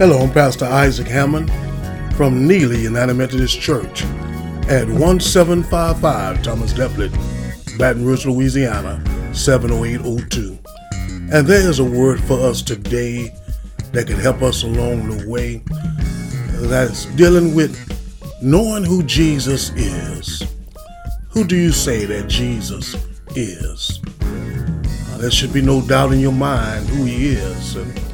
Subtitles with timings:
[0.00, 1.52] Hello, I'm Pastor Isaac Hammond
[2.16, 4.02] from Neely United Methodist Church
[4.66, 7.12] at 1755 Thomas Delpit,
[7.76, 8.98] Baton Rouge, Louisiana
[9.34, 10.58] 70802.
[11.30, 13.28] And there is a word for us today
[13.92, 15.62] that can help us along the way
[16.66, 17.76] that's dealing with
[18.42, 20.42] knowing who Jesus is.
[21.28, 22.96] Who do you say that Jesus
[23.36, 24.00] is?
[25.18, 27.76] There should be no doubt in your mind who he is.
[27.76, 28.09] And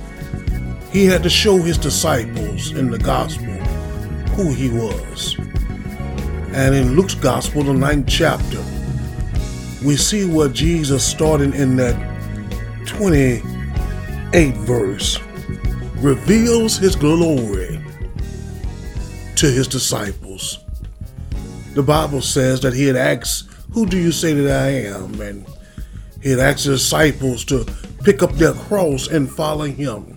[0.97, 3.53] he had to show his disciples in the gospel
[4.33, 5.37] who he was.
[6.55, 8.65] And in Luke's gospel, the ninth chapter,
[9.85, 11.97] we see what Jesus starting in that
[12.87, 13.45] 28
[14.55, 15.21] verse
[15.97, 17.79] reveals his glory
[19.35, 20.61] to his disciples.
[21.75, 25.21] The Bible says that he had asked, Who do you say that I am?
[25.21, 25.47] And
[26.23, 27.67] he had asked the disciples to
[28.03, 30.16] pick up their cross and follow him.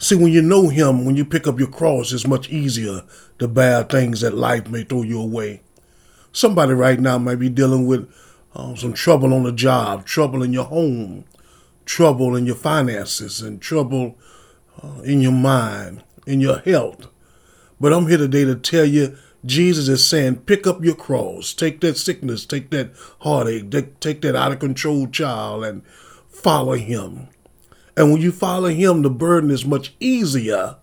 [0.00, 3.02] See, when you know Him, when you pick up your cross, it's much easier
[3.40, 5.62] to bear things that life may throw you away.
[6.30, 8.08] Somebody right now might be dealing with
[8.54, 11.24] uh, some trouble on the job, trouble in your home,
[11.84, 14.16] trouble in your finances, and trouble
[14.80, 17.08] uh, in your mind, in your health.
[17.80, 21.80] But I'm here today to tell you Jesus is saying, pick up your cross, take
[21.80, 25.84] that sickness, take that heartache, take that out of control child, and
[26.28, 27.28] follow Him.
[27.98, 30.76] And when you follow him, the burden is much easier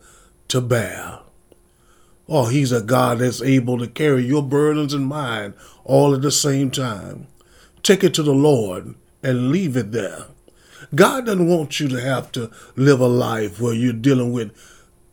[0.50, 1.20] to bear.
[2.28, 5.54] Oh, he's a God that's able to carry your burdens and mine
[5.86, 7.28] all at the same time.
[7.84, 10.26] Take it to the Lord and leave it there.
[10.94, 14.52] God doesn't want you to have to live a life where you're dealing with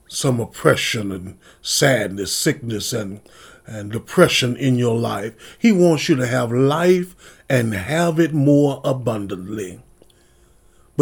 [0.08, 3.20] some oppression and sadness, sickness, and,
[3.64, 5.56] and depression in your life.
[5.56, 7.14] He wants you to have life
[7.48, 9.82] and have it more abundantly.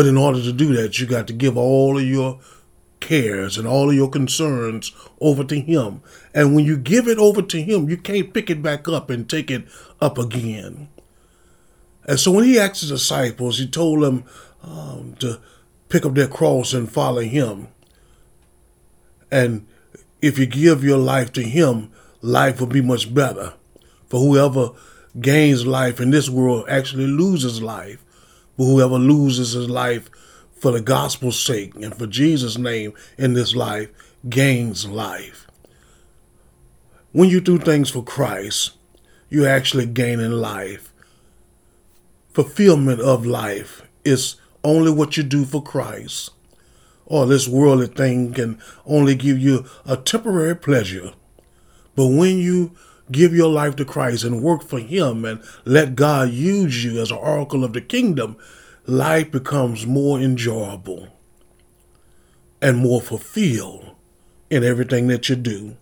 [0.01, 2.41] But in order to do that, you got to give all of your
[3.01, 6.01] cares and all of your concerns over to Him.
[6.33, 9.29] And when you give it over to Him, you can't pick it back up and
[9.29, 9.67] take it
[10.01, 10.89] up again.
[12.07, 14.25] And so when He asked His disciples, He told them
[14.63, 15.39] um, to
[15.91, 17.69] pick up their cross and follow Him.
[19.31, 19.67] And
[20.23, 23.53] if you give your life to Him, life will be much better.
[24.09, 24.71] For whoever
[25.21, 28.03] gains life in this world actually loses life.
[28.61, 30.11] But whoever loses his life
[30.53, 33.89] for the gospel's sake and for Jesus' name in this life
[34.29, 35.47] gains life.
[37.13, 38.73] When you do things for Christ,
[39.31, 40.93] you're actually gaining life.
[42.35, 46.29] Fulfillment of life is only what you do for Christ.
[47.07, 51.15] Or this worldly thing can only give you a temporary pleasure.
[51.97, 52.77] But when you
[53.11, 57.11] give your life to Christ and work for Him and let God use you as
[57.11, 58.37] an oracle of the kingdom,
[58.87, 61.09] life becomes more enjoyable
[62.61, 63.95] and more fulfilled
[64.51, 65.77] in everything that you do.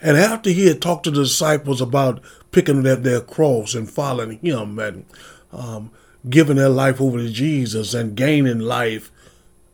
[0.00, 4.38] And after he had talked to the disciples about picking up their cross and following
[4.40, 5.04] him and
[5.52, 5.90] um,
[6.28, 9.12] giving their life over to Jesus and gaining life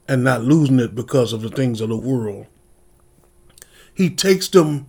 [0.07, 2.47] and not losing it because of the things of the world,
[3.95, 4.87] he takes them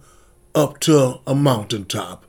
[0.55, 2.25] up to a mountaintop.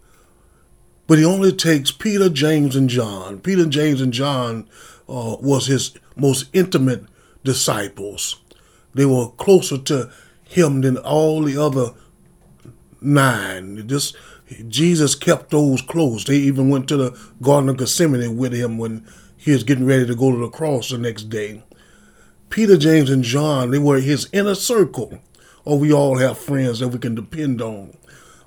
[1.06, 3.40] But he only takes Peter, James, and John.
[3.40, 4.68] Peter, James, and John
[5.08, 7.04] uh, was his most intimate
[7.42, 8.40] disciples.
[8.94, 10.10] They were closer to
[10.44, 11.94] him than all the other
[13.00, 13.88] nine.
[13.88, 14.16] Just
[14.68, 16.24] Jesus kept those close.
[16.24, 20.06] They even went to the Garden of Gethsemane with him when he was getting ready
[20.06, 21.62] to go to the cross the next day.
[22.50, 25.20] Peter, James, and John, they were his inner circle.
[25.66, 27.96] Oh, we all have friends that we can depend on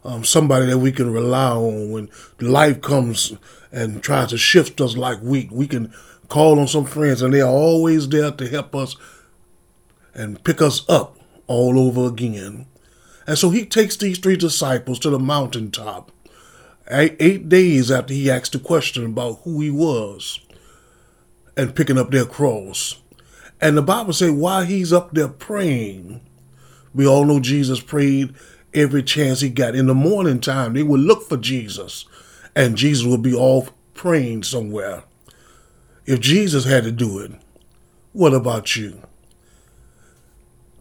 [0.04, 2.10] um, somebody that we can rely on when
[2.40, 3.34] life comes
[3.72, 5.52] and tries to shift us like wheat.
[5.52, 5.94] We can
[6.28, 8.96] call on some friends, and they are always there to help us
[10.14, 12.68] and pick us up all over again.
[13.26, 16.12] And so he takes these three disciples to the mountaintop.
[16.90, 20.42] Eight days after he asked the question about who he was
[21.56, 23.00] and picking up their cross.
[23.62, 26.20] And the Bible says while he's up there praying,
[26.94, 28.34] we all know Jesus prayed
[28.74, 29.76] every chance he got.
[29.76, 32.06] In the morning time, they would look for Jesus,
[32.56, 35.04] and Jesus would be off praying somewhere.
[36.06, 37.32] If Jesus had to do it,
[38.12, 39.02] what about you?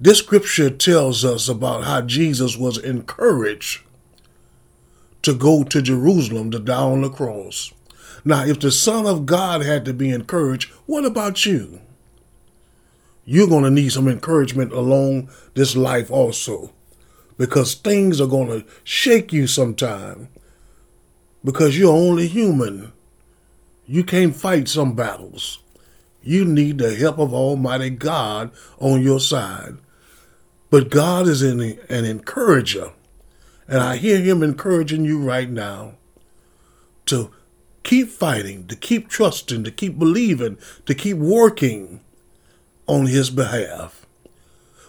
[0.01, 3.83] This scripture tells us about how Jesus was encouraged
[5.23, 7.73] to go to Jerusalem to die on the cross.
[8.25, 11.81] Now, if the Son of God had to be encouraged, what about you?
[13.25, 16.73] You're going to need some encouragement along this life also
[17.39, 20.29] because things are going to shake you sometime
[21.45, 22.93] because you're only human.
[23.87, 25.61] You can't fight some battles.
[26.23, 29.77] You need the help of Almighty God on your side.
[30.71, 32.93] But God is an, an encourager.
[33.69, 35.95] And I hear him encouraging you right now
[37.07, 37.31] to
[37.83, 42.01] keep fighting, to keep trusting, to keep believing, to keep working
[42.87, 44.07] on his behalf.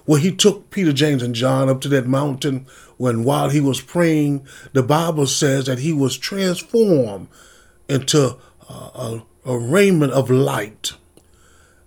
[0.05, 2.65] Well, he took Peter, James, and John up to that mountain
[2.97, 7.27] when while he was praying, the Bible says that he was transformed
[7.87, 8.37] into
[8.69, 10.93] a, a, a raiment of light.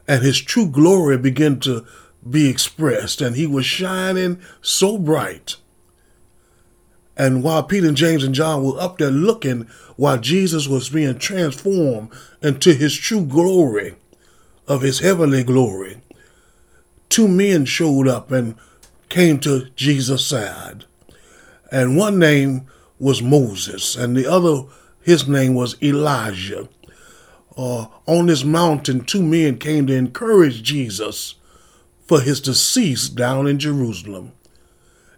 [0.08, 1.84] And his true glory began to
[2.28, 5.56] be expressed, and he was shining so bright.
[7.16, 9.62] And while Peter, and James, and John were up there looking,
[9.96, 12.10] while Jesus was being transformed
[12.42, 13.96] into his true glory,
[14.66, 16.00] of his heavenly glory,
[17.08, 18.56] two men showed up and
[19.08, 20.84] came to Jesus' side.
[21.70, 22.66] And one name
[22.98, 24.62] was Moses, and the other,
[25.02, 26.68] his name was Elijah.
[27.56, 31.36] Uh, on this mountain, two men came to encourage Jesus
[32.06, 34.32] for his decease down in Jerusalem.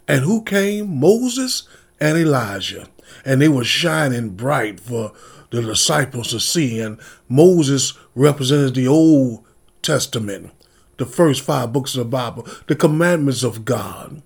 [0.07, 0.99] And who came?
[0.99, 1.69] Moses
[2.01, 2.89] and Elijah.
[3.25, 5.13] And they were shining bright for
[5.51, 6.81] the disciples to see.
[6.81, 6.99] And
[7.29, 9.45] Moses represented the Old
[9.83, 10.51] Testament,
[10.97, 14.23] the first five books of the Bible, the commandments of God.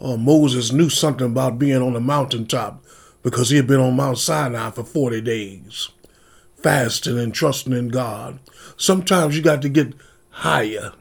[0.00, 2.84] Uh, Moses knew something about being on the mountaintop
[3.22, 5.88] because he had been on Mount Sinai for 40 days,
[6.62, 8.38] fasting and trusting in God.
[8.76, 9.94] Sometimes you got to get
[10.30, 10.92] higher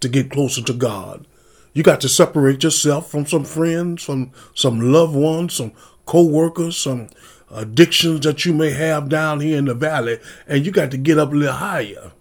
[0.00, 1.26] to get closer to God.
[1.72, 5.72] You got to separate yourself from some friends, from some loved ones, some
[6.04, 7.08] co-workers, some
[7.52, 11.18] addictions that you may have down here in the valley, and you got to get
[11.18, 12.12] up a little higher.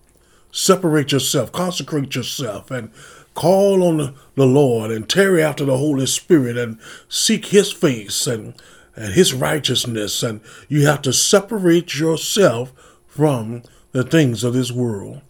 [0.51, 2.91] Separate yourself, consecrate yourself, and
[3.33, 8.53] call on the, Lord and tarry after the Holy Spirit and seek His face and,
[8.95, 10.21] and His righteousness.
[10.21, 12.73] And you have to separate yourself
[13.07, 13.63] from
[13.93, 15.21] the things of this world.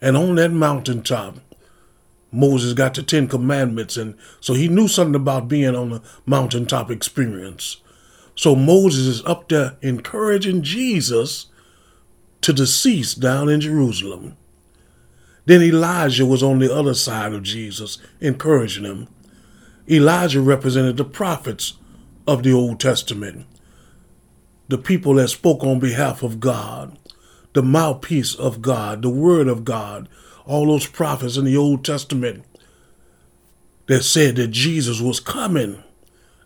[0.00, 1.38] And on that mountaintop,
[2.32, 6.90] Moses got the Ten Commandments, and so he knew something about being on a mountaintop
[6.90, 7.78] experience.
[8.40, 11.48] So Moses is up there encouraging Jesus
[12.40, 14.34] to decease down in Jerusalem.
[15.44, 19.08] Then Elijah was on the other side of Jesus, encouraging him.
[19.90, 21.74] Elijah represented the prophets
[22.26, 23.44] of the Old Testament,
[24.68, 26.96] the people that spoke on behalf of God,
[27.52, 30.08] the mouthpiece of God, the word of God,
[30.46, 32.46] all those prophets in the Old Testament
[33.84, 35.84] that said that Jesus was coming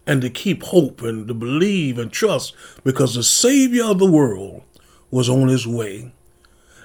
[0.06, 4.62] and to keep hope and to believe and trust because the Savior of the world
[5.10, 6.12] was on his way.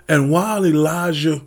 [0.07, 1.41] And while Elijah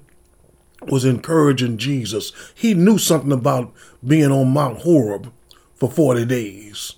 [0.89, 3.73] was encouraging Jesus, he knew something about
[4.07, 5.33] being on Mount Horeb
[5.75, 6.95] for 40 days.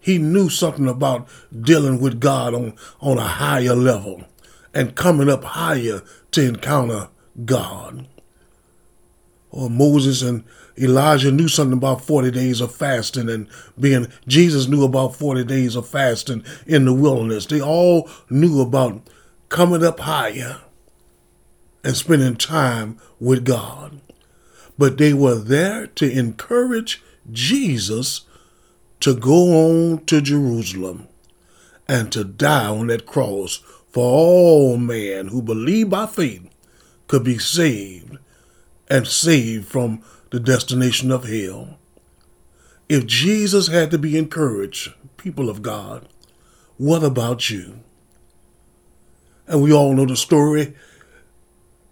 [0.00, 1.28] He knew something about
[1.58, 4.24] dealing with God on, on a higher level
[4.74, 6.02] and coming up higher
[6.32, 7.08] to encounter
[7.44, 8.06] God
[9.50, 10.44] or Moses and
[10.78, 13.46] Elijah knew something about 40 days of fasting and
[13.78, 17.46] being, Jesus knew about 40 days of fasting in the wilderness.
[17.46, 19.02] They all knew about
[19.48, 20.60] coming up higher
[21.84, 24.00] and spending time with God.
[24.78, 28.22] But they were there to encourage Jesus
[29.00, 31.08] to go on to Jerusalem
[31.88, 33.56] and to die on that cross
[33.90, 36.48] for all man who believe by faith
[37.08, 38.16] could be saved
[38.88, 40.02] and saved from
[40.32, 41.78] the destination of hell.
[42.88, 46.08] If Jesus had to be encouraged, people of God,
[46.78, 47.80] what about you?
[49.46, 50.74] And we all know the story.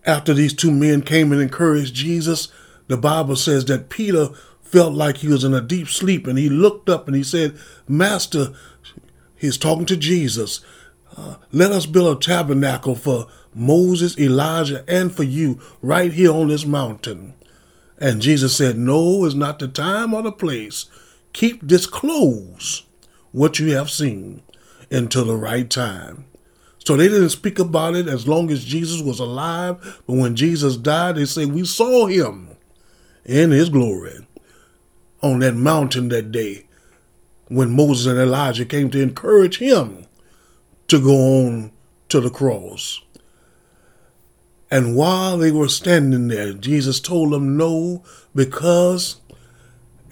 [0.07, 2.49] After these two men came and encouraged Jesus,
[2.89, 4.31] the Bible says that Peter
[4.63, 7.59] felt like he was in a deep sleep and he looked up and he said,
[7.87, 8.55] Master,
[9.37, 10.61] he's talking to Jesus,
[11.15, 16.49] uh, let us build a tabernacle for Moses, Elijah, and for you right here on
[16.49, 17.35] this mountain.
[18.01, 20.87] And Jesus said, No, it's not the time or the place.
[21.33, 22.85] Keep disclose
[23.31, 24.43] what you have seen
[24.91, 26.25] until the right time.
[26.85, 30.03] So they didn't speak about it as long as Jesus was alive.
[30.07, 32.57] But when Jesus died, they say, We saw him
[33.25, 34.27] in his glory
[35.23, 36.67] on that mountain that day
[37.49, 40.07] when Moses and Elijah came to encourage him
[40.89, 41.73] to go on
[42.09, 43.03] to the cross.
[44.71, 49.21] And while they were standing there, Jesus told them no, because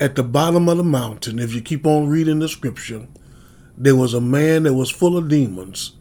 [0.01, 3.07] at the bottom of the mountain, if you keep on reading the scripture,
[3.77, 5.93] there was a man that was full of demons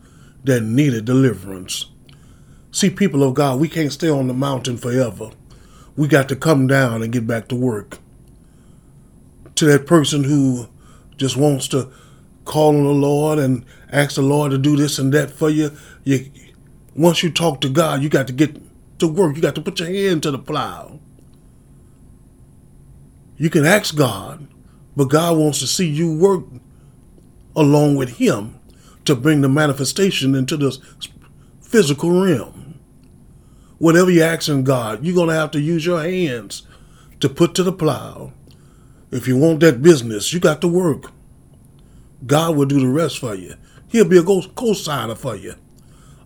[0.43, 1.85] that needed deliverance.
[2.71, 5.31] See, people of God, we can't stay on the mountain forever.
[5.95, 7.99] We got to come down and get back to work.
[9.55, 10.67] To that person who
[11.17, 11.91] just wants to
[12.45, 15.71] call on the Lord and ask the Lord to do this and that for you,
[16.03, 16.29] you
[16.97, 18.57] once you talk to God, you got to get
[18.99, 19.35] to work.
[19.35, 20.99] You got to put your hand to the plow.
[23.37, 24.47] You can ask God,
[24.95, 26.43] but God wants to see you work
[27.55, 28.59] along with Him
[29.05, 30.77] to bring the manifestation into the
[31.61, 32.79] physical realm.
[33.77, 36.63] Whatever you're asking God, you're going to have to use your hands
[37.19, 38.33] to put to the plow.
[39.11, 41.11] If you want that business, you got to work.
[42.25, 43.53] God will do the rest for you.
[43.87, 45.55] He'll be a co-signer for you,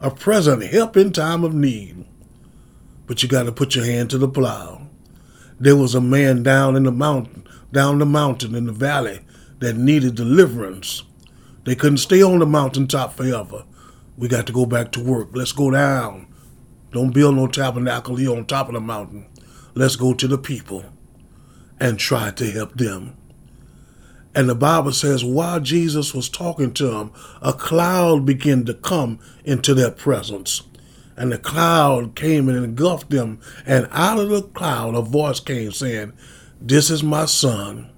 [0.01, 2.05] a present help in time of need.
[3.05, 4.87] But you got to put your hand to the plow.
[5.59, 9.19] There was a man down in the mountain, down the mountain in the valley
[9.59, 11.03] that needed deliverance.
[11.65, 13.63] They couldn't stay on the mountaintop forever.
[14.17, 15.29] We got to go back to work.
[15.33, 16.33] Let's go down.
[16.91, 19.27] Don't build no tabernacle here on top of the mountain.
[19.75, 20.83] Let's go to the people
[21.79, 23.15] and try to help them.
[24.33, 27.11] And the Bible says, while Jesus was talking to them,
[27.41, 30.63] a cloud began to come into their presence.
[31.17, 33.39] And the cloud came and engulfed them.
[33.65, 36.13] And out of the cloud, a voice came saying,
[36.59, 37.89] This is my son.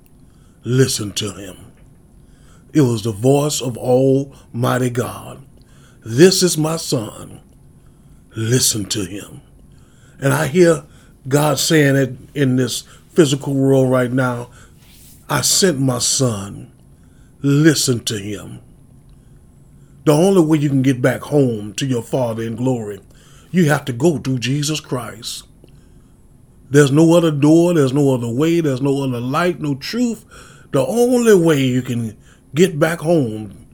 [0.64, 1.72] Listen to him.
[2.74, 5.46] It was the voice of Almighty God.
[6.04, 7.40] This is my son.
[8.36, 9.42] Listen to him.
[10.20, 10.84] And I hear
[11.28, 14.50] God saying it in this physical world right now
[15.30, 16.72] I sent my son.
[17.42, 18.62] Listen to him.
[20.06, 23.00] The only way you can get back home to your Father in glory,
[23.52, 25.48] you have to go through Jesus Christ.
[26.70, 30.26] There's no other door, there's no other way, there's no other light, no truth.
[30.72, 32.18] The only way you can
[32.54, 33.68] get back home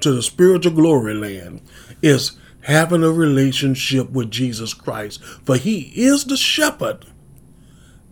[0.00, 1.62] to the spiritual glory land
[2.02, 5.22] is having a relationship with Jesus Christ.
[5.24, 7.06] For he is the shepherd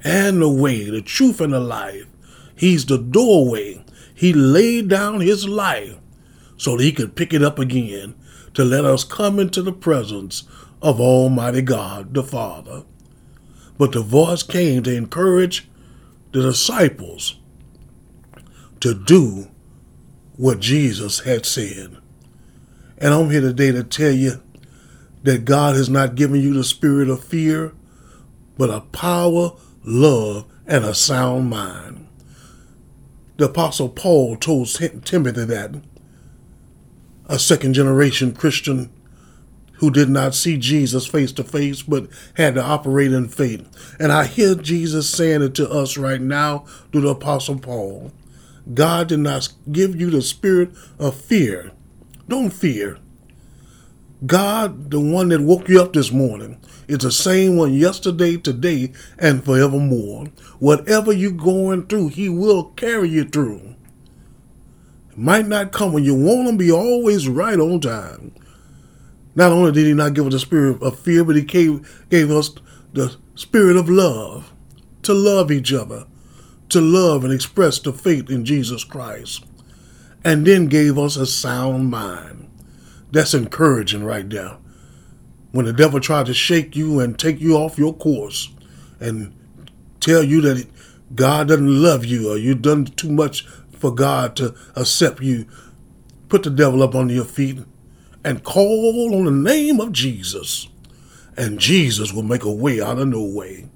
[0.03, 2.07] and the way, the truth, and the life.
[2.57, 3.85] He's the doorway.
[4.15, 5.97] He laid down his life
[6.57, 8.15] so that he could pick it up again
[8.55, 10.45] to let us come into the presence
[10.81, 12.85] of Almighty God the Father.
[13.77, 15.69] But the voice came to encourage
[16.33, 17.37] the disciples
[18.81, 19.49] to do
[20.37, 21.97] what Jesus had said.
[22.99, 24.43] And I'm here today to tell you
[25.23, 27.73] that God has not given you the spirit of fear,
[28.57, 29.53] but a power,
[29.85, 31.94] love, and a sound mind.
[33.37, 34.69] The Apostle Paul told
[35.05, 35.83] Timothy that
[37.27, 38.91] a second generation Christian
[39.79, 43.97] who did not see Jesus face to face but had to operate in faith.
[43.99, 46.61] And I hear Jesus saying it to us right now
[46.93, 48.13] through the Apostle Paul.
[48.73, 51.73] God did not give you the spirit of fear.
[52.29, 52.99] Don't fear.
[54.27, 58.93] God, the one that woke you up this morning, is the same one yesterday, today,
[59.19, 60.27] and forevermore.
[60.59, 63.75] Whatever you're going through, He will carry you through.
[65.11, 68.35] It might not come when you want Him, be always right on time.
[69.35, 72.31] Not only did He not give us the spirit of fear, but He gave, gave
[72.31, 72.55] us
[72.95, 74.53] the spirit of love,
[75.03, 76.07] to love each other,
[76.71, 79.45] to love and express the faith in Jesus Christ,
[80.25, 82.44] and then gave us a sound mind.
[83.15, 84.57] That's encouraging right there
[85.53, 88.53] when the devil tried to shake you and take you off your course
[88.99, 89.33] and
[90.01, 90.67] tell you that
[91.15, 93.47] God doesn't love you or you've done too much
[93.79, 95.47] for God to accept you,
[96.29, 97.61] put the devil up on your feet
[98.25, 100.67] and call on the name of Jesus,
[101.37, 103.69] and Jesus will make a way out of no way.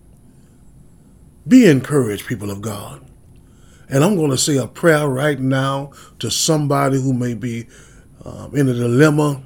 [1.47, 3.09] Be encouraged, people of God.
[3.89, 7.69] And I'm going to say a prayer right now to somebody who may be
[8.25, 9.43] um, in a dilemma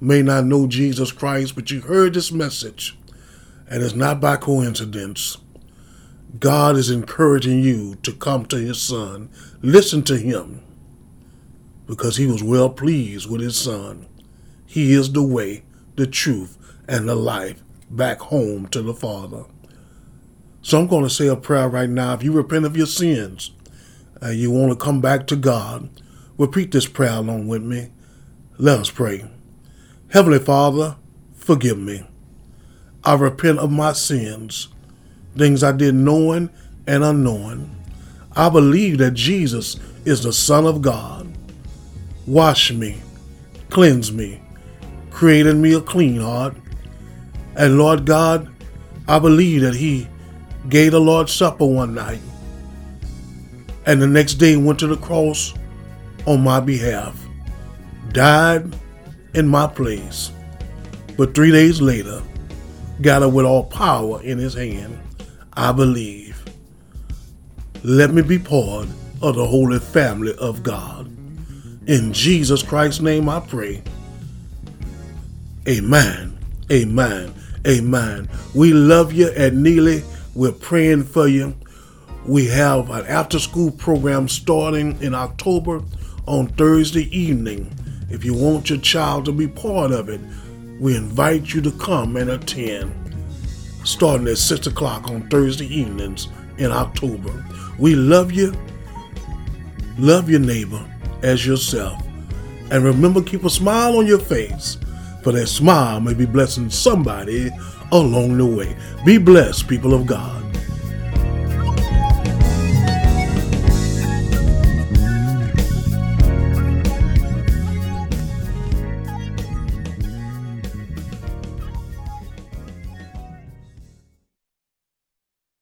[0.00, 2.98] may not know Jesus Christ, but you heard this message,
[3.68, 5.38] and it's not by coincidence.
[6.38, 9.30] God is encouraging you to come to his son.
[9.62, 10.62] Listen to him
[11.86, 14.06] because he was well pleased with his son.
[14.66, 15.64] He is the way,
[15.94, 19.44] the truth, and the life back home to the Father.
[20.60, 22.14] So I'm going to say a prayer right now.
[22.14, 23.52] If you repent of your sins
[24.20, 25.88] and you want to come back to God,
[26.36, 27.90] repeat this prayer along with me.
[28.58, 29.24] Let us pray.
[30.08, 30.96] Heavenly Father,
[31.34, 32.06] forgive me.
[33.04, 34.68] I repent of my sins,
[35.36, 36.50] things I did knowing
[36.86, 37.74] and unknowing.
[38.34, 41.32] I believe that Jesus is the Son of God.
[42.26, 43.00] Wash me,
[43.70, 44.40] cleanse me,
[45.10, 46.56] create in me a clean heart.
[47.56, 48.52] And Lord God,
[49.06, 50.08] I believe that He
[50.68, 52.20] gave the Lord's Supper one night
[53.86, 55.54] and the next day went to the cross
[56.26, 57.25] on my behalf,
[58.12, 58.74] died
[59.34, 60.30] in my place.
[61.16, 62.22] But three days later,
[63.00, 64.98] gathered with all power in his hand,
[65.52, 66.42] I believe.
[67.82, 68.88] Let me be part
[69.22, 71.06] of the holy family of God.
[71.86, 73.82] In Jesus Christ's name I pray.
[75.68, 76.38] Amen.
[76.70, 77.34] Amen.
[77.66, 78.28] Amen.
[78.54, 80.02] We love you at Neely.
[80.34, 81.54] We're praying for you.
[82.26, 85.82] We have an after school program starting in October
[86.26, 87.72] on Thursday evening.
[88.08, 90.20] If you want your child to be part of it,
[90.78, 92.92] we invite you to come and attend.
[93.84, 97.44] Starting at 6 o'clock on Thursday evenings in October.
[97.78, 98.54] We love you.
[99.98, 100.84] Love your neighbor
[101.22, 102.02] as yourself.
[102.70, 104.78] And remember, keep a smile on your face,
[105.22, 107.50] for that smile may be blessing somebody
[107.92, 108.76] along the way.
[109.04, 110.45] Be blessed, people of God.